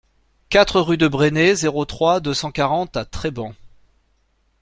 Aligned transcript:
quatre 0.49 0.81
rue 0.81 0.97
de 0.97 1.07
Bresnay, 1.07 1.53
zéro 1.53 1.85
trois, 1.85 2.19
deux 2.19 2.33
cent 2.33 2.49
quarante 2.51 2.97
à 2.97 3.05
Treban 3.05 3.53